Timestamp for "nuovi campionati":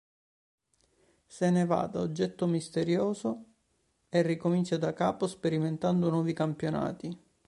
6.09-7.15